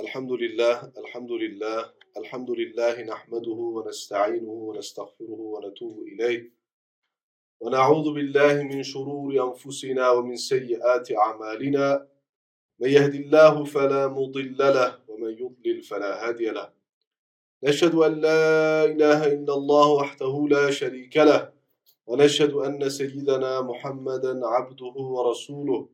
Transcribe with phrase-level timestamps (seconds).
[0.00, 6.50] الحمد لله الحمد لله الحمد لله نحمده ونستعينه ونستغفره ونتوب إليه.
[7.60, 12.08] ونعوذ بالله من شرور أنفسنا ومن سيئات أعمالنا.
[12.80, 16.79] من يهد الله فلا مضل له ومن يضلل فلا هادي له.
[17.62, 21.52] نشهد أن لا إله إلا الله وحده لا شريك له
[22.06, 25.88] ونشهد أن سيدنا محمدا عبده ورسوله.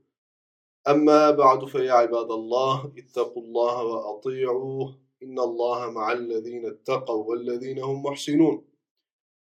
[0.89, 8.03] أما بعد فيا عباد الله اتقوا الله وأطيعوه إن الله مع الذين اتقوا والذين هم
[8.03, 8.65] محسنون.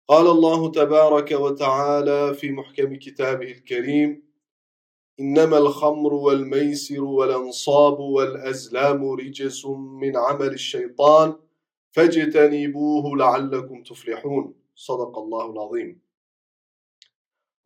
[0.08, 4.22] قال الله تبارك وتعالى في محكم كتابه الكريم
[5.20, 9.66] إنما الخمر والميسر والأنصاب والأزلام رجس
[10.02, 11.47] من عمل الشيطان
[11.97, 16.01] فاجتنبوه لعلكم تفلحون صدق الله العظيم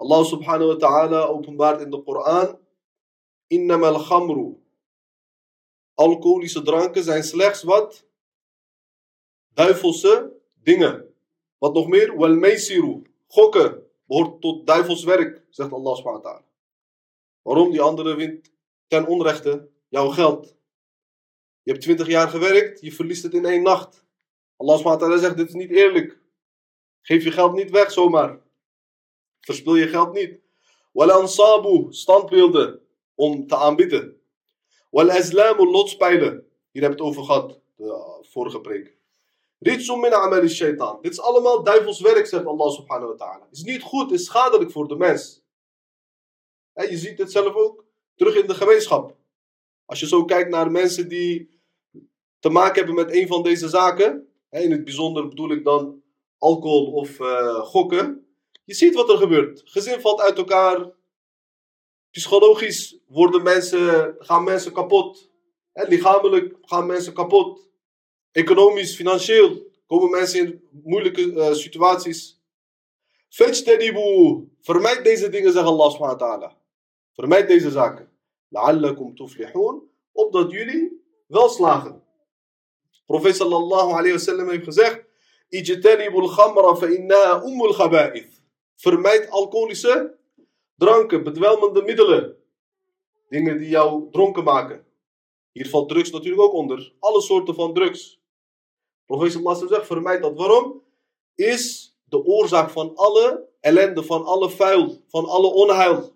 [0.01, 2.59] الله سبحانه وتعالى openbaart in de Koran
[3.47, 4.59] Innama al-khamru.
[5.93, 8.05] Alcoholische dranken zijn slechts wat?
[9.53, 11.13] Duivelse dingen.
[11.57, 12.17] Wat nog meer?
[12.17, 13.01] Wal meisiru.
[13.27, 16.45] Gokken behoort tot duivels werk, zegt Allah subhanahu wa ta'ala.
[17.41, 17.71] Waarom?
[17.71, 18.51] Die andere wint
[18.87, 20.55] ten onrechte jouw geld.
[21.63, 24.00] Je hebt twintig jaar gewerkt, je verliest het in één nacht.
[24.62, 26.18] Allah subhanahu zegt, dit is niet eerlijk.
[27.00, 28.40] Geef je geld niet weg zomaar.
[29.40, 30.38] Verspil je geld niet.
[30.92, 32.80] Wal ansabu, standbeelden
[33.14, 34.20] om te aanbidden.
[34.90, 36.46] Wal azlamu lotspijlen.
[36.70, 38.96] Hier heb ik het over gehad, de vorige preek.
[39.58, 40.98] Ritsum min amal shaitan.
[41.02, 43.48] Dit is allemaal duivels werk, zegt Allah subhanahu wa ta'ala.
[43.50, 45.42] Is niet goed, is schadelijk voor de mens.
[46.72, 49.16] En je ziet het zelf ook terug in de gemeenschap.
[49.84, 51.60] Als je zo kijkt naar mensen die
[52.38, 54.31] te maken hebben met een van deze zaken.
[54.60, 56.02] In het bijzonder bedoel ik dan
[56.38, 58.26] alcohol of uh, gokken.
[58.64, 59.62] Je ziet wat er gebeurt.
[59.64, 60.90] Gezin valt uit elkaar.
[62.10, 65.30] Psychologisch worden mensen, gaan mensen kapot.
[65.72, 67.70] En lichamelijk gaan mensen kapot.
[68.32, 72.40] Economisch, financieel komen mensen in moeilijke uh, situaties.
[73.28, 74.48] Fajtanibu.
[74.60, 76.56] Vermijd deze dingen, zegt Allah subhanahu wa ta'ala.
[77.12, 78.10] Vermijd deze zaken.
[78.48, 79.82] La'allakum tuflihun.
[80.12, 82.02] Opdat jullie wel slagen.
[83.12, 85.04] Profeet sallallahu alayhi wa sallam heeft gezegd.
[87.74, 88.12] Fa.
[88.76, 90.16] Vermijd alcoholische
[90.76, 92.36] dranken, bedwelmende middelen.
[93.28, 94.84] Dingen die jou dronken maken.
[95.52, 96.92] Hier valt drugs natuurlijk ook onder.
[96.98, 98.20] Alle soorten van drugs.
[99.06, 100.36] Profeet sallallahu zegt, vermijd dat.
[100.36, 100.82] Waarom?
[101.34, 106.12] Is de oorzaak van alle ellende, van alle vuil, van alle onheil.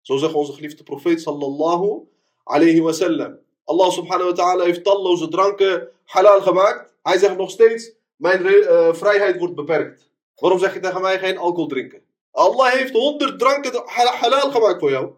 [0.00, 2.06] Zo zegt onze geliefde profeet sallallahu
[2.44, 3.38] alayhi wa sallam.
[3.70, 6.94] Allah subhanahu wa ta'ala heeft talloze dranken halal gemaakt.
[7.02, 10.10] Hij zegt nog steeds, mijn uh, vrijheid wordt beperkt.
[10.34, 12.02] Waarom zeg je tegen mij geen alcohol drinken?
[12.30, 15.12] Allah heeft honderd dranken halal gemaakt voor jou.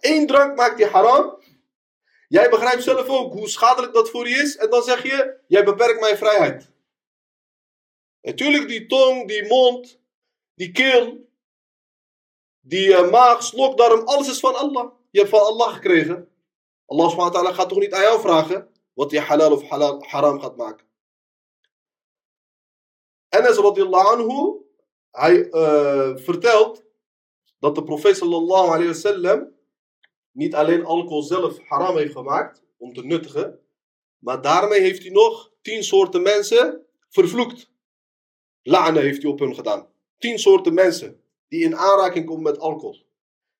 [0.00, 1.38] Eén drank maakt je haram.
[2.28, 4.56] Jij begrijpt zelf ook hoe schadelijk dat voor je is.
[4.56, 6.70] En dan zeg je, jij beperkt mijn vrijheid.
[8.22, 9.98] Natuurlijk die tong, die mond,
[10.54, 11.28] die keel,
[12.60, 14.90] die uh, maag, slokdarm, alles is van Allah.
[15.10, 16.29] Je hebt van Allah gekregen.
[16.90, 20.02] Allah subhanahu wa ta'ala gaat toch niet aan jou vragen wat je halal of halal,
[20.02, 20.86] haram gaat maken.
[23.28, 24.64] Enes radiallahu anhu,
[25.10, 26.84] hij uh, vertelt
[27.58, 29.54] dat de profeet sallallahu alayhi wa sallam
[30.30, 33.60] niet alleen alcohol zelf haram heeft gemaakt om te nuttigen,
[34.18, 37.70] maar daarmee heeft hij nog tien soorten mensen vervloekt.
[38.62, 39.88] La'ne heeft hij op hun gedaan.
[40.18, 43.06] Tien soorten mensen die in aanraking komen met alcohol.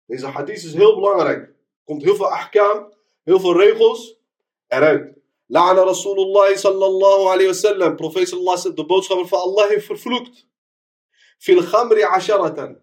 [0.07, 1.55] Deze hadith is heel belangrijk.
[1.85, 2.93] Komt heel veel ahkam,
[3.23, 4.19] heel veel regels
[4.67, 5.19] eruit.
[5.47, 7.97] La'na Rasulullah sallallahu alayhi wa sallam.
[7.97, 10.47] Profeet sallallahu de boodschapper van Allah heeft vervloekt.
[11.39, 12.79] Fil ghamri asharatan.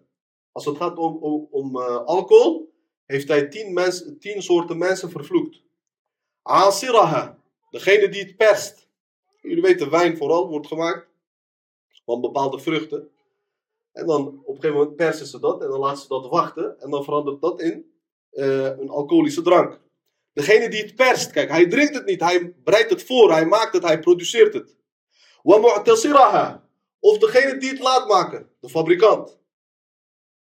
[0.52, 2.72] Als het gaat om, om, uh, alcohol,
[3.06, 5.62] heeft hij tien, mens, tien soorten mensen vervloekt.
[6.42, 7.38] Asiraha.
[7.70, 8.88] Degene die het perst.
[9.40, 11.06] Jullie weten, wijn vooral wordt gemaakt
[12.04, 13.10] van bepaalde vruchten.
[13.92, 16.80] En dan op een gegeven moment persen ze dat en dan laten ze dat wachten.
[16.80, 17.92] En dan verandert dat in
[18.32, 19.80] uh, een alcoholische drank.
[20.38, 23.72] Degene die het perst, kijk, hij drinkt het niet, hij bereidt het voor, hij maakt
[23.72, 24.76] het, hij produceert het.
[25.42, 26.62] Wa.
[27.00, 29.38] Of degene die het laat maken, de fabrikant.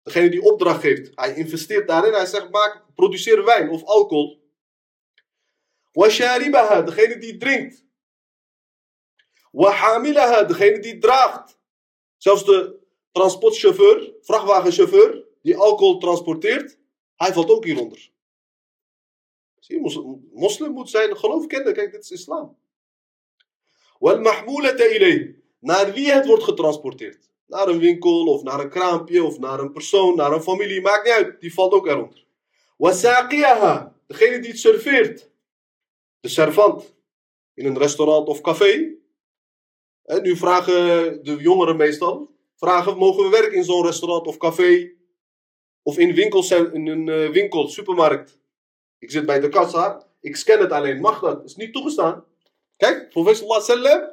[0.02, 1.10] Degene die opdracht geeft.
[1.14, 4.50] Hij investeert daarin, hij zegt, maak, produceer wijn of alcohol.
[5.92, 7.84] Wa sharibaha, degene die drinkt.
[9.50, 11.58] Wa hamilaha, degene die draagt.
[12.16, 12.78] Zelfs de
[13.12, 16.78] transportchauffeur, vrachtwagenchauffeur, die alcohol transporteert,
[17.16, 18.14] hij valt ook hieronder.
[20.32, 21.72] Moslim moet zijn geloof kennen.
[21.72, 22.56] Kijk, dit is islam.
[23.98, 25.36] Wal mahmulata ilay.
[25.58, 27.30] naar wie het wordt getransporteerd.
[27.46, 31.04] Naar een winkel, of naar een kraampje, of naar een persoon, naar een familie, maakt
[31.04, 31.40] niet uit.
[31.40, 32.24] Die valt ook eronder.
[32.76, 35.30] Wasaqiyaha, degene die het serveert.
[36.20, 36.94] De servant.
[37.54, 38.94] In een restaurant of café.
[40.04, 40.74] En nu vragen
[41.24, 44.92] de jongeren meestal, vragen, mogen we werken in zo'n restaurant of café?
[45.82, 48.38] Of in, winkels, in een uh, winkel, supermarkt.
[48.98, 51.00] Ik zit bij de kassa, ik scan het alleen.
[51.00, 51.44] Mag dat?
[51.44, 52.24] Is niet toegestaan.
[52.76, 54.10] Kijk, professor sallam,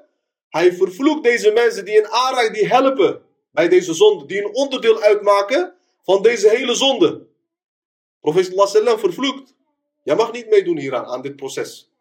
[0.50, 3.22] hij vervloekt deze mensen die in aanraking, die helpen
[3.52, 4.26] bij deze zonde.
[4.26, 7.28] Die een onderdeel uitmaken van deze hele zonde.
[8.20, 9.56] Professor sallam vervloekt.
[10.04, 11.92] Jij mag niet meedoen hieraan, aan dit proces.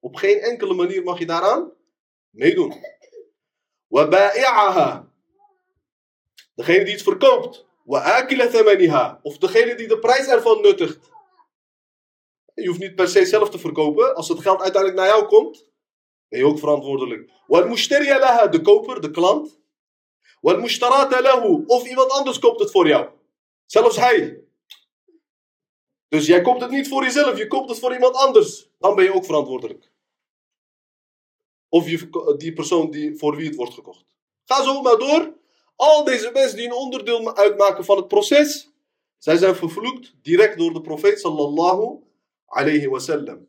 [0.00, 1.72] Op geen enkele manier mag je daaraan
[2.30, 2.74] meedoen.
[3.86, 5.08] Waba'i'aha.
[6.54, 7.66] Degene die het verkoopt.
[7.84, 9.18] Wa'akila.
[9.22, 10.98] Of degene die de prijs ervan nuttigt.
[12.60, 14.14] Je hoeft niet per se zelf te verkopen.
[14.14, 15.70] Als het geld uiteindelijk naar jou komt,
[16.28, 17.30] ben je ook verantwoordelijk.
[18.50, 19.60] De koper, de klant.
[21.66, 23.08] Of iemand anders koopt het voor jou.
[23.66, 24.44] Zelfs hij.
[26.08, 28.70] Dus jij koopt het niet voor jezelf, je koopt het voor iemand anders.
[28.78, 29.90] Dan ben je ook verantwoordelijk.
[31.68, 31.84] Of
[32.36, 34.04] die persoon die, voor wie het wordt gekocht.
[34.44, 35.38] Ga zo maar door.
[35.76, 38.70] Al deze mensen die een onderdeel uitmaken van het proces,
[39.18, 42.08] zij zijn vervloekt direct door de profeet sallallahu
[42.50, 43.48] alayhi wasallam.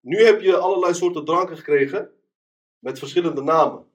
[0.00, 2.10] Nu heb je allerlei soorten dranken gekregen
[2.78, 3.86] met verschillende namen.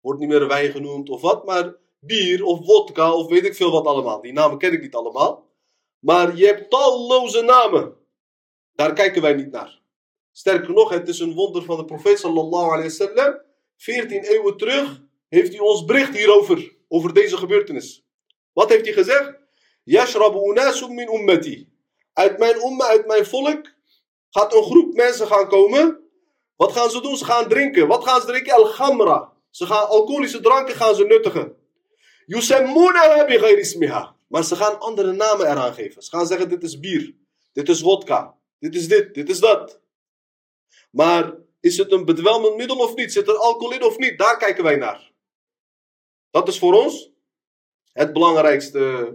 [0.00, 3.70] Wordt niet meer wijn genoemd of wat, maar bier of vodka of weet ik veel
[3.70, 4.20] wat allemaal.
[4.20, 5.48] Die namen ken ik niet allemaal.
[5.98, 7.96] Maar je hebt talloze namen.
[8.74, 9.82] Daar kijken wij niet naar.
[10.32, 13.40] Sterker nog, het is een wonder van de profeet sallallahu alayhi wasallam.
[13.76, 18.06] 14 eeuwen terug heeft hij ons bericht hierover, over deze gebeurtenis.
[18.52, 19.38] Wat heeft hij gezegd?
[19.82, 21.73] Yashrabu unasum min ummati.
[22.14, 23.72] Uit mijn umma, uit mijn volk,
[24.30, 25.98] gaat een groep mensen gaan komen.
[26.56, 27.16] Wat gaan ze doen?
[27.16, 27.86] Ze gaan drinken.
[27.86, 28.54] Wat gaan ze drinken?
[28.54, 29.32] Al-Ghamra.
[29.50, 31.56] Ze gaan alcoholische dranken gaan ze nuttigen.
[32.26, 34.16] Yusammunaha bi ismiha.
[34.28, 36.02] Maar ze gaan andere namen eraan geven.
[36.02, 37.14] Ze gaan zeggen: dit is bier,
[37.52, 39.80] dit is vodka, dit is dit, dit is dat.
[40.90, 43.12] Maar is het een bedwelmend middel of niet?
[43.12, 44.18] Zit er alcohol in of niet?
[44.18, 45.12] Daar kijken wij naar.
[46.30, 47.10] Dat is voor ons
[47.92, 49.14] het belangrijkste.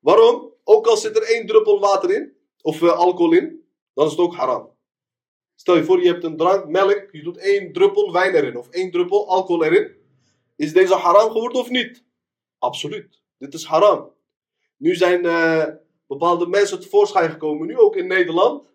[0.00, 0.52] Waarom?
[0.70, 4.20] Ook al zit er één druppel water in, of uh, alcohol in, dan is het
[4.20, 4.70] ook haram.
[5.54, 8.68] Stel je voor, je hebt een drank, melk, je doet één druppel wijn erin, of
[8.68, 9.96] één druppel alcohol erin.
[10.56, 12.04] Is deze haram geworden of niet?
[12.58, 13.22] Absoluut.
[13.38, 14.12] Dit is haram.
[14.76, 15.64] Nu zijn uh,
[16.06, 18.66] bepaalde mensen tevoorschijn gekomen, nu ook in Nederland.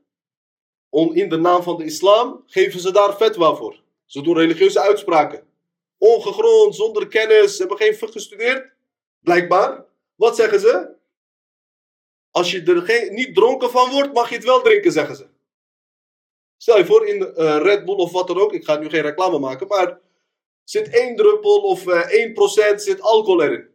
[0.90, 3.84] Om, in de naam van de islam geven ze daar fatwa voor.
[4.06, 5.48] Ze doen religieuze uitspraken.
[5.98, 8.74] Ongegrond, zonder kennis, hebben geen gestudeerd.
[9.19, 9.86] Blijkbaar.
[10.16, 11.01] Wat zeggen ze?
[12.33, 15.27] Als je er geen, niet dronken van wordt, mag je het wel drinken, zeggen ze.
[16.57, 19.01] Stel je voor, in uh, Red Bull of wat dan ook, ik ga nu geen
[19.01, 20.00] reclame maken, maar
[20.63, 23.69] zit één druppel of uh, eh, 1% zit alcohol erin.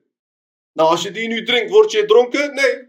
[0.73, 2.55] Nou, als je die nu drinkt, word je dronken?
[2.55, 2.89] Nee.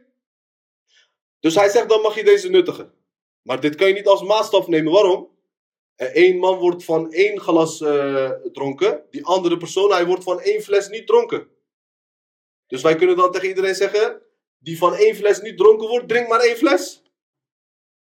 [1.40, 2.94] Dus hij zegt, dan mag je deze nuttigen.
[3.42, 4.94] Maar dit kan je niet als maatstaf nemen.
[4.94, 5.38] Waarom?
[5.96, 9.06] Eén man wordt van één glas uh, dronken.
[9.10, 11.48] Die andere persoon, hij wordt van één fles niet dronken.
[12.68, 14.22] Dus wij kunnen dan tegen iedereen zeggen:
[14.60, 17.02] die van één fles niet dronken wordt, drink maar één fles.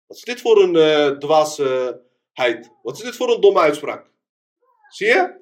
[0.06, 2.70] Wat is dit voor een eh, uh, dwaasheid?
[2.82, 4.10] Wat is dit voor een domme uitspraak?
[4.88, 5.40] Zie je?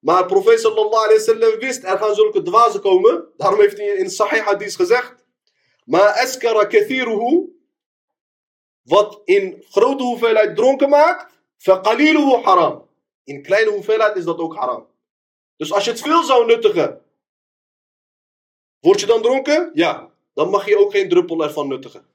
[0.00, 3.28] Maar profeet sallallahu alayhi wasallam wist, er gaan zulke dwazen komen.
[3.36, 5.24] Daarom heeft hij in Sahih hadith gezegd.
[5.84, 7.48] Maar eskara kathiruhu,
[8.82, 12.88] wat in grote hoeveelheid dronken maakt, faqaliluhu haram.
[13.24, 14.86] In kleine hoeveelheid is dat ook haram.
[15.56, 17.04] Dus als je het veel zou nuttigen,
[18.80, 19.70] word je dan dronken?
[19.74, 20.09] Ja,
[20.40, 22.06] Dan mag je ook geen druppel ervan nuttigen.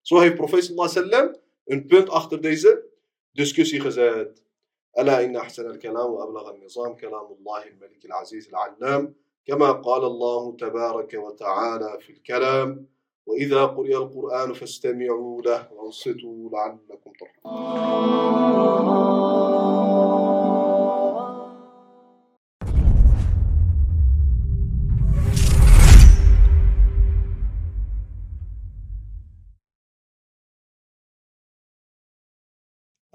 [0.00, 2.84] Zo heeft profeet sallam een punt achter deze
[3.32, 4.42] discussie gezet.
[4.98, 9.14] ألا إن أحسن الكلام وأبلغ النظام كلام الله الملك العزيز العلام
[9.46, 12.86] كما قال الله تبارك وتعالى في الكلام
[13.26, 18.14] وإذا قرئ القرآن فاستمعوا له وانصتوا لعلكم ترحمون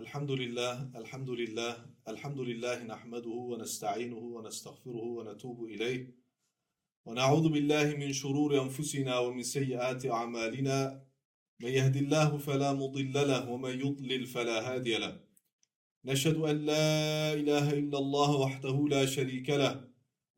[0.09, 1.73] الحمد لله الحمد لله
[2.07, 6.15] الحمد لله نحمده ونستعينه ونستغفره ونتوب إليه.
[7.05, 10.77] ونعوذ بالله من شرور أنفسنا ومن سيئات أعمالنا.
[11.59, 15.19] من يهد الله فلا مضل له ومن يضلل فلا هادي له.
[16.05, 16.87] نشهد أن لا
[17.41, 19.73] إله إلا الله وحده لا شريك له.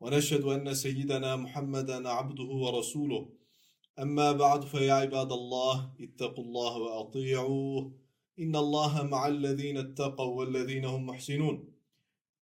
[0.00, 3.22] ونشهد أن سيدنا محمدا عبده ورسوله.
[3.98, 8.01] أما بعد فيا عباد الله اتقوا الله وأطيعوه.
[8.38, 11.72] إن الله مع الذين اتقوا والذين هم محسنون.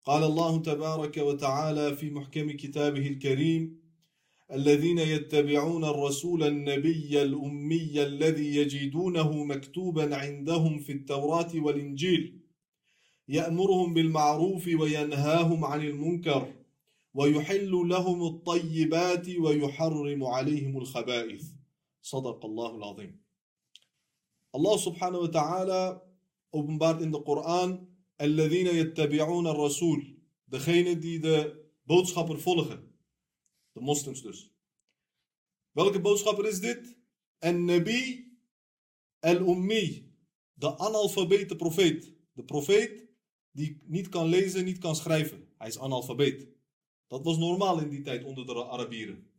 [0.04, 3.80] قال الله تبارك وتعالى في محكم كتابه الكريم
[4.52, 12.40] الذين يتبعون الرسول النبي الأمي الذي يجدونه مكتوبا عندهم في التوراة والإنجيل
[13.28, 16.54] يأمرهم بالمعروف وينهاهم عن المنكر
[17.14, 21.44] ويحل لهم الطيبات ويحرم عليهم الخبائث.
[22.02, 23.19] صدق الله العظيم.
[24.50, 26.02] Allah subhanahu wa ta'ala
[26.50, 28.71] openbaart in de Koran: Alladhina
[29.25, 30.02] al Rasoul.
[30.45, 32.95] Degene die de boodschapper volgen.
[33.73, 34.50] De moslims dus.
[35.71, 36.97] Welke boodschapper is dit?
[37.38, 38.30] En Nabi
[39.21, 40.12] al-Ummi.
[40.52, 42.14] De analfabete profeet.
[42.33, 43.07] De profeet
[43.50, 45.49] die niet kan lezen, niet kan schrijven.
[45.59, 46.49] Hij is analfabeet.
[47.07, 49.30] Dat was normaal in die tijd onder de Arabieren.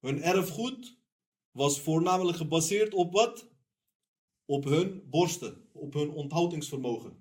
[0.00, 1.01] Hun erfgoed
[1.52, 3.50] was voornamelijk gebaseerd op wat?
[4.44, 7.16] Op hun borsten, op hun onthoudingsvermogen.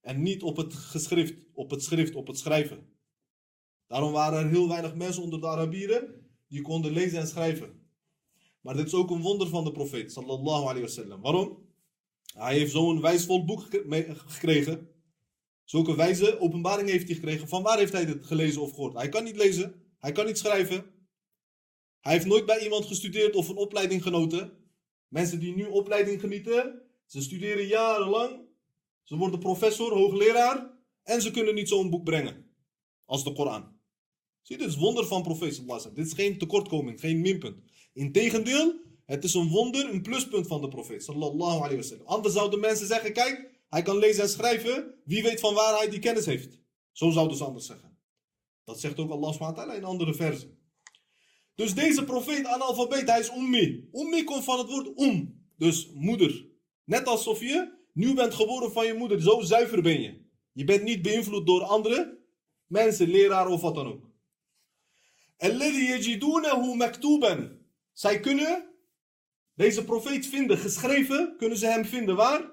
[0.00, 2.96] En niet op het geschrift, op het schrift, op het schrijven.
[3.86, 7.86] Daarom waren er heel weinig mensen onder de Arabieren die konden lezen en schrijven.
[8.60, 11.20] Maar dit is ook een wonder van de profeet, sallallahu alayhi wasallam.
[11.20, 11.66] Waarom?
[12.34, 13.60] Hij heeft zo'n wijsvol boek
[14.26, 14.88] gekregen
[15.68, 17.48] Zulke wijze openbaring heeft hij gekregen.
[17.48, 18.94] Van waar heeft hij dit gelezen of gehoord?
[18.94, 20.84] Hij kan niet lezen, hij kan niet schrijven.
[22.00, 24.52] Hij heeft nooit bij iemand gestudeerd of een opleiding genoten.
[25.08, 28.46] Mensen die nu opleiding genieten, ze studeren jarenlang.
[29.02, 30.76] Ze worden professor, hoogleraar.
[31.02, 32.46] En ze kunnen niet zo'n boek brengen.
[33.04, 33.76] Als de Koran.
[34.42, 37.62] Zie dit is wonder van profeet Dit is geen tekortkoming, geen minpunt.
[37.92, 38.74] Integendeel,
[39.04, 41.04] het is een wonder, een pluspunt van de profeet.
[41.04, 42.00] Sallallahu alayhi.
[42.04, 44.94] Anders zouden mensen zeggen, kijk, hij kan lezen en schrijven.
[45.04, 46.60] Wie weet van waar hij die kennis heeft.
[46.92, 47.98] Zo zouden ze anders zeggen.
[48.64, 50.57] Dat zegt ook Allah SWT in andere versen.
[51.58, 53.88] Dus deze profeet, analfabeet, hij is ummi.
[53.92, 56.46] Ummi komt van het woord um, dus moeder.
[56.84, 60.20] Net alsof je nieuw bent geboren van je moeder, zo zuiver ben je.
[60.52, 62.18] Je bent niet beïnvloed door andere
[62.66, 64.10] mensen, leraren of wat dan ook.
[66.60, 67.58] hoe maktuban.
[67.92, 68.74] Zij kunnen
[69.54, 72.16] deze profeet vinden, geschreven kunnen ze hem vinden.
[72.16, 72.50] Waar?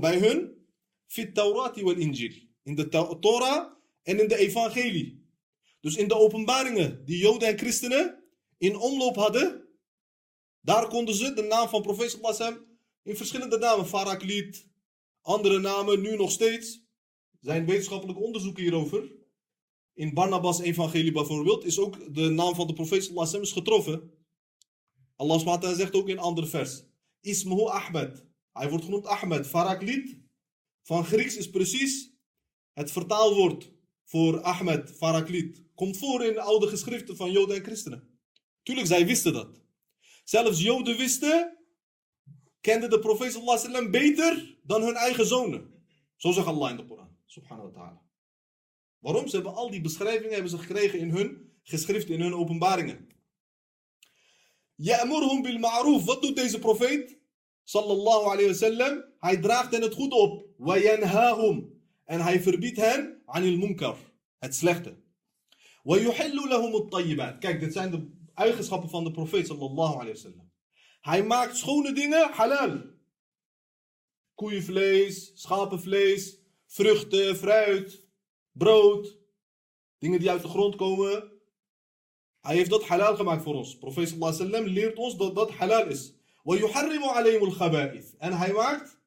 [0.00, 0.66] Bij hun.
[2.62, 2.88] In de
[3.20, 5.15] Torah en in de Evangelie.
[5.86, 8.24] Dus in de openbaringen die Joden en christenen
[8.58, 9.68] in omloop hadden,
[10.60, 12.64] daar konden ze de naam van profeet sallallahu
[13.02, 14.68] in verschillende namen, Farakliet,
[15.20, 16.84] andere namen, nu nog steeds.
[17.40, 19.12] Zijn wetenschappelijke onderzoeken hierover.
[19.94, 24.10] In Barnabas evangelie bijvoorbeeld is ook de naam van de profeet sallallahu getroffen.
[25.16, 26.82] Allah zegt ook in een ander vers.
[27.20, 28.26] Ismuhu Ahmed.
[28.52, 29.46] Hij wordt genoemd Ahmed.
[29.46, 30.18] Faraklit
[30.82, 32.12] van Grieks is precies
[32.72, 33.74] het vertaalwoord
[34.06, 38.18] voor Ahmed, Farakliet, komt voor in oude geschriften van Joden en christenen.
[38.62, 39.60] Tuurlijk, zij wisten dat.
[40.24, 41.58] Zelfs Joden wisten,
[42.60, 45.84] kenden de profeet sallallahu alaihi wasallam beter dan hun eigen zonen.
[46.16, 48.02] Zo zegt Allah in de Koran, wa ta'ala.
[48.98, 49.28] Waarom?
[49.28, 53.08] Ze hebben al die beschrijvingen hebben ze gekregen in hun geschriften, in hun openbaringen.
[54.74, 56.04] Ya'murhum bil ma'roof.
[56.04, 57.18] Wat doet deze profeet?
[57.64, 59.04] Sallallahu alayhi wasallam.
[59.18, 60.46] Hij draagt hen het goed op.
[60.56, 60.76] Wa.
[62.04, 63.96] En hij verbiedt hen anil munkar,
[64.38, 64.96] het slechte.
[67.38, 70.50] Kijk, dit zijn de eigenschappen van de profeet sallallahu alayhi wasallam.
[71.00, 72.80] Hij maakt schone dingen halal.
[74.34, 78.06] Koeienvlees, schapenvlees, vruchten, fruit,
[78.52, 79.18] brood.
[79.98, 81.32] Dingen die uit de grond komen.
[82.40, 83.78] Hij heeft dat halal gemaakt voor ons.
[83.78, 86.14] Profeet sallallahu alayhi leert ons dat dat halal is.
[88.18, 88.98] En hij maakt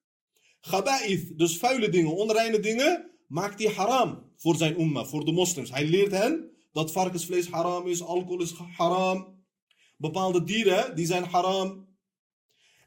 [0.62, 5.70] Gabaith, dus vuile dingen, onreine dingen, maakt hij haram voor zijn umma, voor de moslims.
[5.70, 9.38] Hij leert hen dat varkensvlees haram is, alcohol is haram.
[9.98, 11.88] Bepaalde dieren, die zijn haram.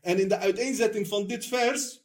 [0.00, 2.04] En in de uiteenzetting van dit vers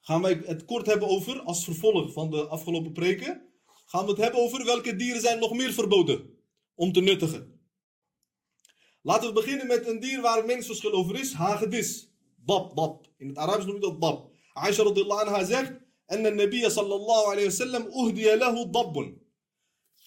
[0.00, 3.42] gaan wij het kort hebben over, als vervolg van de afgelopen preken,
[3.86, 6.38] gaan we het hebben over welke dieren zijn nog meer verboden
[6.74, 7.60] om te nuttigen.
[9.02, 11.32] Laten we beginnen met een dier waar meningsverschil over is.
[11.32, 12.10] Hagedis.
[12.36, 13.06] Dab, dab.
[13.16, 14.30] In het Arabisch noem je dat dab.
[14.52, 15.81] Aisha radiyallahu anha zegt.
[16.20, 19.20] De Nabi sallallahu alayhi wa sallam uhdiya lahu dabbun.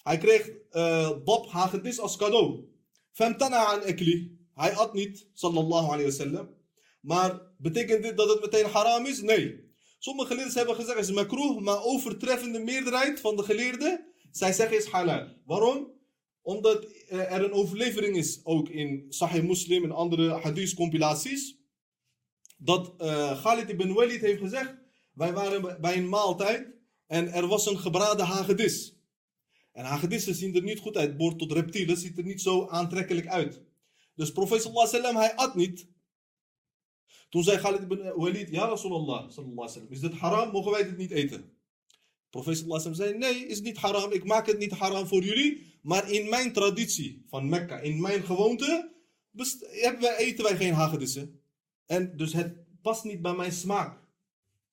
[0.04, 2.66] Hij kreeg uh, dab, hagedis als cadeau.
[3.12, 4.38] Femtana aan ekli.
[4.54, 6.50] Hij at niet, sallallahu alayhi wa sallam.
[7.02, 9.22] Maar betekent dit dat het meteen haram is?
[9.22, 9.64] Nee.
[10.00, 14.86] Sommige geleerden hebben gezegd is makroeh, maar overtreffende meerderheid van de geleerden, zij zeggen is
[14.86, 15.28] halal.
[15.46, 15.94] Waarom?
[16.42, 21.58] Omdat er een overlevering is, ook in Sahih Muslim en andere hadith compilaties.
[22.58, 24.76] Dat uh, Khalid ibn Walid heeft gezegd,
[25.16, 26.68] wij waren bij een maaltijd
[27.08, 28.96] en er was een gebraden hagedis.
[29.72, 33.28] En hagedissen zien er niet goed uit, boort tot reptielen, ziet er niet zo aantrekkelijk
[33.28, 33.62] uit.
[34.16, 35.88] Dus profeet sallallahu alaihi wasallam, hij at niet.
[37.30, 40.84] Toen zei Khalid ibn Walid, ja Rasulallah, sallallahu alaihi wasallam, is dit haram, mogen wij
[40.84, 41.54] dit niet eten?
[42.30, 44.12] Profeet sallallahu alaihi wasallam zei, nee, is niet haram.
[44.12, 45.74] Ik maak het niet haram voor jullie.
[45.82, 48.92] Maar in mijn traditie van Mekka, in mijn gewoonte,
[49.60, 51.42] hebben wij, eten wij geen hagedissen.
[51.86, 54.05] En dus het past niet bij mijn smaak.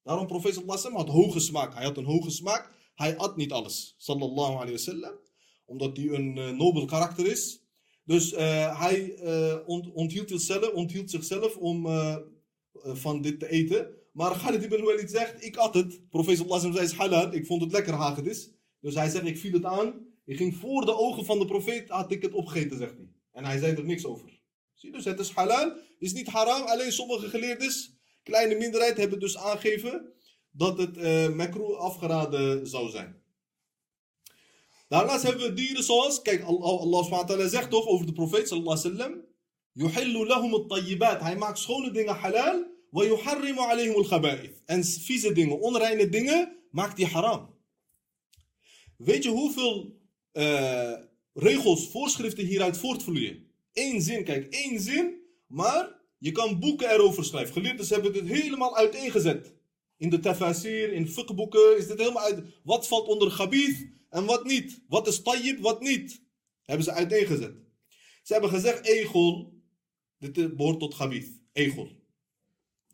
[0.02, 1.74] Daarom profeet sallallahu had hoge smaak.
[1.74, 2.70] Hij had een hoge smaak.
[2.94, 3.94] Hij at niet alles.
[3.98, 5.12] Sallallahu alaihi wasallam.
[5.64, 7.62] Omdat hij een eh, nobel karakter is.
[8.04, 11.88] Dus eh, hij eh, ont- onthield, zichzelf, onthield zichzelf om
[12.82, 13.86] van dit te eten.
[14.12, 16.08] Maar Khalid ibn Walid zegt, ik at het.
[16.08, 17.32] Profeet sallallahu zei, is halal.
[17.32, 18.50] Ik vond het lekker hagedis.
[18.80, 20.06] Dus hij zegt, ik viel het aan.
[20.24, 23.08] Ik ging voor de ogen van de profeet, had ik het opgegeten, zegt hij.
[23.32, 24.40] En hij zei er niks over.
[24.74, 26.62] Zie dus het is halal, is niet haram.
[26.62, 27.72] Alleen sommige geleerden,
[28.22, 30.12] kleine minderheid, hebben dus aangegeven
[30.50, 30.96] dat het
[31.34, 33.22] makroe afgeraden zou zijn.
[34.92, 39.22] Daarnaast hebben we dieren zoals, kijk, Allah, subhanahu zegt toch over de profeet sallallahu
[39.74, 41.20] alaihi lahum at-tayyibat.
[41.20, 44.62] Hij maakt schone dingen halal, wa yuharrimu alayhim al-khaba'ith.
[44.64, 47.54] En vieze dingen, onreine dingen, maakt hij haram.
[48.96, 50.00] Weet je hoeveel
[50.32, 50.92] eh,
[51.34, 53.50] regels, voorschriften hieruit voortvloeien?
[53.72, 57.52] Eén zin, kijk, één zin, maar je kan boeken erover schrijven.
[57.52, 59.54] Geleerden hebben dit helemaal uiteengezet.
[59.96, 62.44] In de tafasir, in fiqhboeken is dit helemaal uit.
[62.64, 64.82] Wat valt onder gabith en wat niet?
[64.88, 66.22] Wat is tayyib, wat niet?
[66.64, 67.54] Hebben ze uiteengezet.
[68.22, 69.54] Ze hebben gezegd, egel,
[70.18, 71.88] dit eh, behoort tot gabith, egel.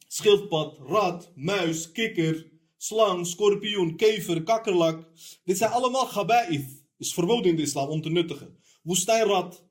[0.06, 5.08] Schildpad, rat, muis, kikker, slang, scorpioen, kever, kakkerlak.
[5.44, 6.84] Dit zijn allemaal gaba'ith.
[6.98, 8.58] Is verboden in de islam om te nuttigen.
[8.82, 9.64] Woestijnrat,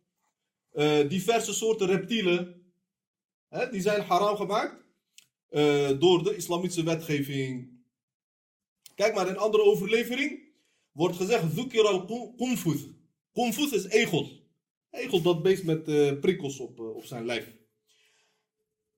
[0.71, 2.66] eh, diverse soorten reptielen.
[3.49, 4.85] Hè, die zijn haram gemaakt
[5.49, 7.69] eh, door de islamitische wetgeving.
[8.95, 10.39] Kijk maar, in andere overlevering
[10.91, 12.87] wordt gezegd: Dhukir al-Qunfuth.
[13.33, 14.29] Qunfuth is egel.
[14.91, 17.55] Egel, dat beest met eh, prikkels op, eh, op zijn lijf.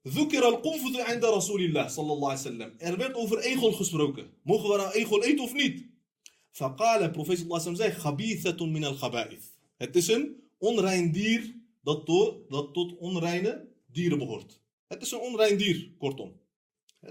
[0.02, 2.74] Dhukir al-Qunfuth inda Rasulillah sallallahu alaihi wasallam.
[2.78, 4.34] Er werd over egel gesproken.
[4.44, 5.86] Mogen we nou egel eten of niet?
[6.52, 9.44] Faqala, profeet sallallahu zei: Khabithatun min al-khaba'ith.
[9.78, 14.62] Het is een onrein dier dat, to- dat tot onreine dieren behoort.
[14.88, 16.40] Het is een onrein dier, kortom.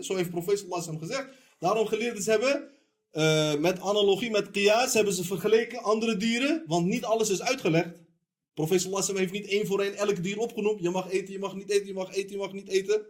[0.00, 1.28] Zo heeft profeet sallallahu gezegd.
[1.58, 2.70] Daarom geleerden ze hebben,
[3.10, 8.02] eh, met analogie, met qiyas, hebben ze vergeleken andere dieren, want niet alles is uitgelegd.
[8.54, 10.82] Profeet sallallahu heeft niet één voor één elk dier opgenoemd.
[10.82, 13.06] Je mag eten, je mag niet eten, je mag eten, je mag niet eten.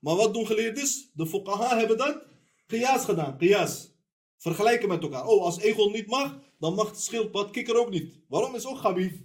[0.00, 0.84] Maar wat doen geleerden?
[1.14, 2.22] De fuqaha hebben dat
[2.66, 3.90] qiyas gedaan, qiyas.
[4.36, 5.26] Vergelijken met elkaar.
[5.26, 8.20] Oh, als egel niet mag, dan mag schildpad kikker ook niet.
[8.28, 9.20] Waarom is ook gabith?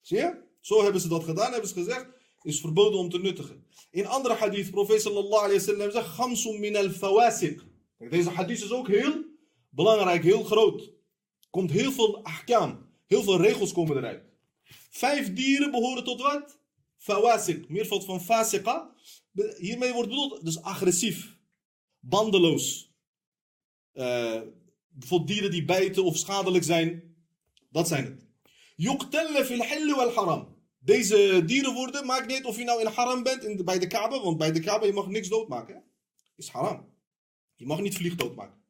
[0.00, 0.46] Zie je?
[0.60, 2.06] Zo hebben ze dat gedaan, hebben ze gezegd,
[2.42, 3.66] is verboden om te nuttigen.
[3.90, 6.88] In andere hadith, profeet sallallahu alayhi zegt, Gamsum min al
[8.10, 9.24] Deze hadith is ook heel
[9.68, 10.92] belangrijk, heel groot.
[11.50, 14.22] Komt heel veel ahkam, heel veel regels komen eruit.
[14.90, 16.58] Vijf dieren behoren tot wat?
[16.98, 18.94] Fawasiq, meervoud van fasiqa.
[19.30, 21.36] Be- Hiermee wordt bedoeld, dus agressief,
[22.00, 22.92] bandeloos.
[23.92, 24.40] Eh,
[24.88, 27.16] bijvoorbeeld dieren die bijten of schadelijk zijn.
[27.70, 28.26] Dat zijn het.
[28.76, 30.56] Yuqtalla fil hilli wal haram.
[30.88, 34.20] Deze dieren worden, maakt niet of je nou in haram bent in bij de Kaaba,
[34.20, 35.84] want bij de Kaaba je mag niks doodmaken.
[36.36, 36.86] Is haram.
[37.54, 38.62] Je mag niet vlieg doodmaken.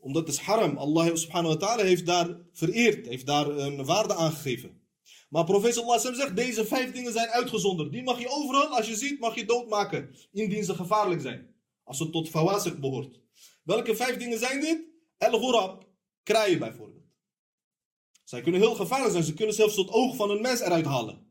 [0.00, 0.76] Omdat het is haram.
[0.76, 4.80] Allah subhanahu wa ta'ala heeft daar vereerd, heeft daar een waarde aangegeven.
[5.28, 7.92] Maar profeet sallallahu alaihi zegt, deze vijf dingen zijn uitgezonderd.
[7.92, 10.14] Die mag je overal, als je ziet, mag je doodmaken.
[10.32, 11.54] Indien ze gevaarlijk zijn.
[11.84, 13.20] Als het tot fawasik behoort.
[13.62, 14.80] Welke vijf dingen zijn dit?
[15.18, 15.88] El-Ghurab,
[16.22, 17.04] kraaien bijvoorbeeld.
[18.24, 19.24] Zij kunnen heel gevaarlijk zijn.
[19.24, 21.25] Ze kunnen zelfs het oog van een mens eruit halen.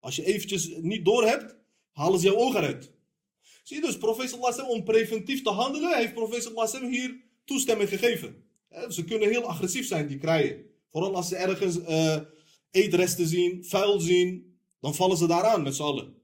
[0.00, 1.56] Als je eventjes niet door hebt,
[1.92, 2.92] halen ze jouw oog eruit.
[3.62, 8.44] Zie je dus, profeet sallallahu om preventief te handelen, heeft profeet sallallahu hier toestemming gegeven.
[8.88, 10.64] Ze kunnen heel agressief zijn, die kraaien.
[10.90, 12.20] Vooral als ze ergens eh,
[12.70, 16.16] eetresten zien, vuil zien, dan vallen ze daaraan met z'n allen.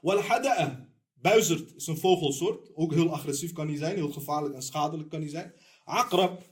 [0.00, 4.62] Wal hada'a, buizerd is een vogelsoort, ook heel agressief kan hij zijn, heel gevaarlijk en
[4.62, 5.54] schadelijk kan hij zijn.
[5.84, 6.42] Akrab,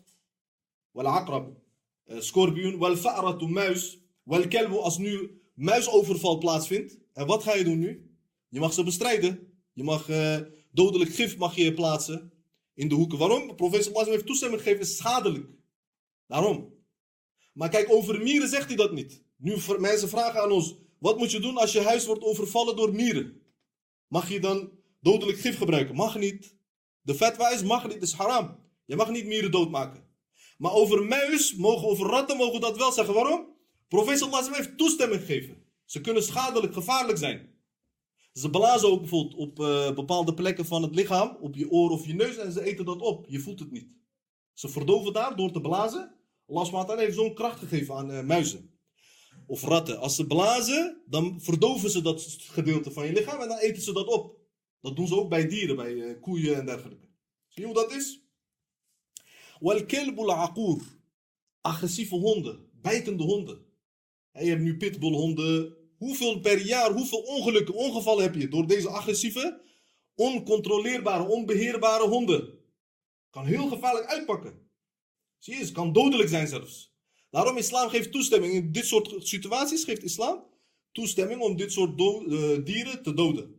[0.91, 1.57] wal akrab,
[2.05, 6.99] eh, scorpioen, wal muis, wal kelbu, als nu muisoverval plaatsvindt.
[7.13, 8.17] En wat ga je doen nu?
[8.49, 9.53] Je mag ze bestrijden.
[9.73, 10.37] Je mag eh,
[10.71, 12.33] dodelijk gif mag je plaatsen
[12.75, 13.19] in de hoeken.
[13.19, 13.43] Waarom?
[13.43, 15.47] Alaihi wasallam heeft toestemming gegeven, is schadelijk.
[16.27, 16.75] Daarom.
[17.53, 19.23] Maar kijk, over mieren zegt hij dat niet.
[19.37, 22.95] Nu mensen vragen aan ons, wat moet je doen als je huis wordt overvallen door
[22.95, 23.43] mieren?
[24.07, 24.71] Mag je dan
[25.01, 25.95] dodelijk gif gebruiken?
[25.95, 26.57] Mag niet.
[27.01, 28.59] De fatwa is mag niet, is haram.
[28.85, 30.09] Je mag niet mieren doodmaken.
[30.59, 33.15] Maar over muis, mogen, over ratten mogen we dat wel zeggen.
[33.15, 33.47] Waarom?
[33.91, 35.65] Profeet sallallahu heeft toestemming gegeven.
[35.85, 37.55] Ze kunnen schadelijk, gevaarlijk zijn.
[38.33, 42.07] Ze blazen ook bijvoorbeeld op eh, bepaalde plekken van het lichaam, op je oor of
[42.07, 43.27] je neus, en ze eten dat op.
[43.29, 43.89] Je voelt het niet.
[44.53, 46.15] Ze verdoven daar door te blazen.
[46.47, 48.71] Allah heeft zo'n kracht gegeven aan eh, muizen.
[49.47, 49.99] Of ratten.
[49.99, 53.93] Als ze blazen, dan verdoven ze dat gedeelte van je lichaam en dan eten ze
[53.93, 54.39] dat op.
[54.81, 57.09] Dat doen ze ook bij dieren, bij eh, koeien en dergelijke.
[57.49, 58.21] Zie je hoe dat is?
[59.61, 60.83] Wal kelbul aqour.
[61.61, 63.69] Agressieve honden, bijtende honden.
[64.33, 65.77] Je hebt nu pitbullhonden.
[65.97, 69.61] Hoeveel per jaar, hoeveel ongelukken, ongevallen heb je door deze agressieve,
[70.15, 72.59] oncontroleerbare, onbeheerbare honden?
[73.31, 74.71] Kan heel gevaarlijk uitpakken.
[75.39, 76.95] Zie je, het kan dodelijk zijn zelfs.
[77.31, 78.55] Daarom islam geeft toestemming.
[78.55, 80.49] In dit soort situaties geeft islam
[80.93, 83.59] toestemming om dit soort eh, dieren te doden.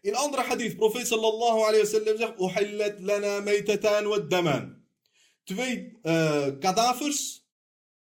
[0.00, 4.82] In andere hadith, profeet sallallahu alayhi wa sallam zegt, "Uhillat lana maytatan wa daman."
[5.44, 7.43] Twee eh, kadavers,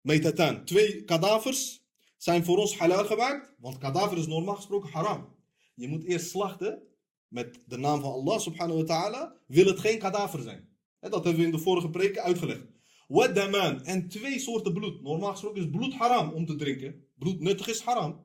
[0.00, 5.36] maytatan, twee kadavers zijn voor ons halal gemaakt, want kadaver is normaal gesproken haram.
[5.74, 6.82] Je moet eerst slachten
[7.28, 10.68] met de naam van Allah subhanahu wa ta'ala, wil het geen kadaver zijn.
[11.00, 12.66] Dat hebben we in de vorige preken uitgelegd.
[13.08, 15.02] Wa daman, en twee soorten bloed.
[15.02, 17.04] Normaal gesproken is bloed haram om te drinken.
[17.14, 18.24] Bloed nuttig is haram.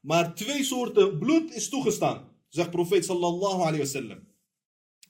[0.00, 4.28] Maar twee soorten bloed is toegestaan, zegt profeet sallallahu alayhi wa sallam.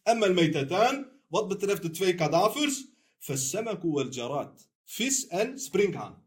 [0.03, 2.87] Al-maytatan, wat betreft de twee kadavers,
[3.19, 4.69] fasamaku wal jarat.
[4.85, 6.23] Vis en springhaan.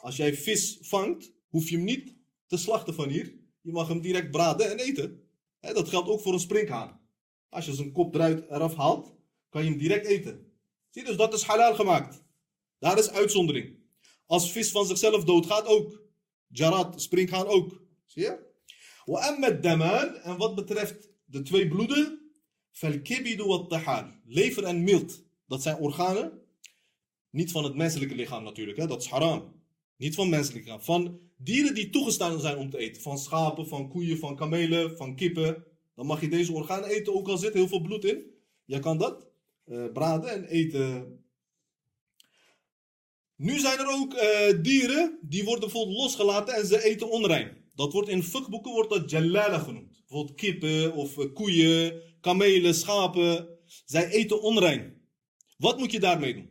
[0.00, 2.14] Als jij vis vangt, hoef je hem niet
[2.46, 3.34] te slachten van hier.
[3.60, 5.28] Je mag hem direct braden en eten.
[5.60, 7.00] Dat geldt ook voor een springhaan.
[7.48, 9.14] Als je zijn kop eruit eraf haalt,
[9.48, 10.52] kan je hem direct eten.
[10.90, 12.22] Zie dus dat is halal gemaakt.
[12.78, 13.78] Daar is uitzondering.
[14.26, 16.02] Als vis van zichzelf doodgaat ook.
[16.46, 17.82] Jarat, springhaan ook.
[18.06, 18.48] Zie je?
[19.60, 22.32] Daman, en wat betreft de twee bloeden,
[22.70, 24.10] falkibidu wa tahal.
[24.24, 25.24] Lever en milt.
[25.46, 26.42] Dat zijn organen.
[27.30, 28.86] Niet van het menselijke lichaam natuurlijk, hè?
[28.86, 29.62] dat is haram.
[29.96, 30.82] Niet van menselijk lichaam.
[30.82, 33.02] Van dieren die toegestaan zijn om te eten.
[33.02, 35.64] Van schapen, van koeien, van kamelen, van kippen.
[35.94, 38.24] Dan mag je deze organen eten, ook al zit heel veel bloed in.
[38.64, 39.26] Je kan dat
[39.64, 41.18] eh, braden en eten.
[43.36, 47.56] Nu zijn er ook eh, dieren die worden bijvoorbeeld losgelaten en ze eten onrein.
[47.74, 49.98] Dat wordt in fuckboeken wordt dat jalala genoemd.
[49.98, 53.48] Bijvoorbeeld kippen of eh, koeien, kamelen, schapen.
[53.84, 55.02] Zij eten onrein.
[55.56, 56.49] Wat moet je daarmee doen?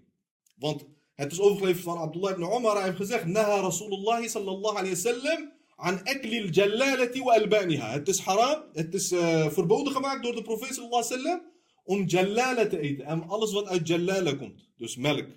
[0.59, 2.75] Want het is overgeleverd van Abdullah ibn Umar.
[2.75, 5.51] Hij heeft gezegd: Naha Rasulullah sallallahu alayhi wa sallam.
[5.75, 7.91] An akli al-jallalati wa albaniha.
[7.91, 11.47] Het is haram, het is eh, verboden gemaakt door de profeet sallallahu alayhi wa sallam.
[11.83, 13.05] Om jallala te eten.
[13.05, 14.69] En alles wat uit jallala komt.
[14.77, 15.27] Dus melk.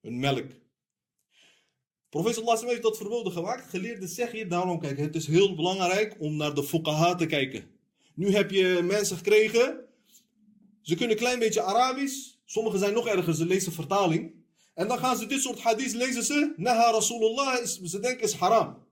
[0.00, 0.46] Een melk.
[2.08, 3.68] Profeet sallallahu alayhi heeft dat verboden gemaakt.
[3.68, 7.64] Geleerden zeggen hier daarom, kijk, het is heel belangrijk om naar de fuqaha te kijken.
[8.14, 9.84] Nu heb je mensen gekregen.
[10.80, 12.34] Ze kunnen een klein beetje Arabisch.
[12.44, 14.41] Sommigen zijn nog erger, ze lezen vertaling.
[14.74, 16.54] En dan gaan ze dit soort hadith lezen ze.
[16.56, 18.86] Naha Rasulullah, is, ze denken is haram.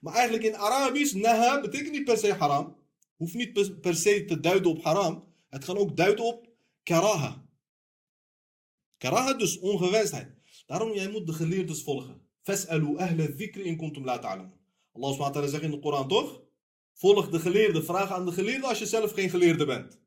[0.00, 2.76] Maar eigenlijk in Arabisch, naha betekent niet per se haram.
[3.16, 5.24] Hoeft niet per, per se te duiden op haram.
[5.48, 6.48] Het kan ook duiden op
[6.82, 7.44] karaha.
[8.98, 10.28] Karaha dus ongewenstheid.
[10.66, 12.20] Daarom, jij moet de geleerdes volgen.
[12.42, 14.58] Fas'alu ahla dhikri in kuntum la ta'lamun.
[14.92, 16.40] Allah subhanahu wa zegt in de Koran toch?
[16.94, 19.98] Volg de geleerde, vraag aan de geleerde als je zelf geen geleerde bent.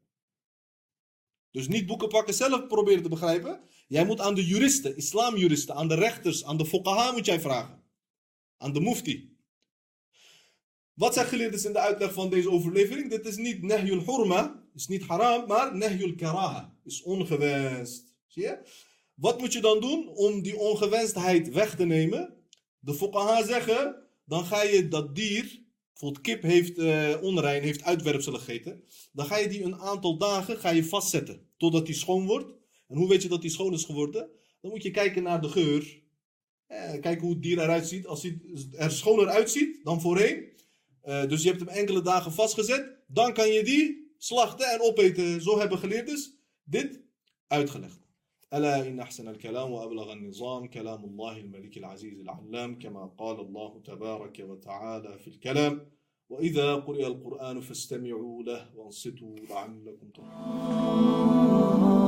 [1.54, 3.62] Dus niet boeken pakken, zelf proberen te begrijpen.
[3.88, 7.84] Jij moet aan de juristen, islamjuristen, aan de rechters, aan de fuqaha moet jij vragen.
[8.58, 9.38] Aan de mufti.
[10.94, 13.10] Wat zijn geleerden in de uitleg van deze overlevering?
[13.10, 18.16] Dit is niet nahyul hurma, is niet haram, maar nahyul karaha, is ongewenst.
[18.28, 18.60] Zie je?
[19.14, 22.34] Wat moet je dan doen om die ongewenstheid weg te nemen?
[22.80, 25.63] De fuqaha zeggen, dan ga je dat dier,
[26.00, 26.78] bijvoorbeeld kip heeft
[27.22, 28.84] onrein, heeft uitwerpselen gegeten.
[29.12, 32.54] Dan ga je die een aantal dagen ga je vastzetten, totdat die schoon wordt.
[32.88, 34.30] En hoe weet je dat die schoon is geworden?
[34.62, 36.02] Dan moet je kijken naar de geur.
[36.68, 38.08] Eh, kijken hoe het dier eruit ziet.
[38.08, 40.52] Als hij er schoner uitziet dan voorheen.
[41.02, 42.98] Eh, dus je hebt hem enkele dagen vastgezet.
[43.08, 45.42] Dan kan je die slachten en opeten.
[45.42, 46.32] Zo hebben geleerders
[46.64, 47.02] dit
[47.48, 48.03] uitgelegd.
[48.54, 54.46] ألا إن أحسن الكلام وأبلغ النظام كلام الله الملك العزيز العلام كما قال الله تبارك
[54.50, 55.86] وتعالى في الكلام.
[56.30, 62.03] وإذا قرئ القرآن فاستمعوا له وانصتوا لعلكم ترحمون.